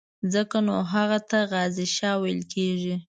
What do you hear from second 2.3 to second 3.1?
کېږي.